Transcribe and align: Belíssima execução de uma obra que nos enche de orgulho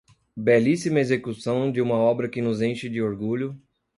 Belíssima 0.35 0.99
execução 0.99 1.71
de 1.71 1.79
uma 1.79 1.93
obra 1.93 2.27
que 2.27 2.41
nos 2.41 2.59
enche 2.59 2.89
de 2.89 2.99
orgulho 3.03 3.55